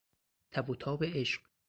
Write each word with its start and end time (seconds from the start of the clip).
تب 0.51 0.69
و 0.69 0.75
تاب 0.75 1.03
عشق 1.03 1.41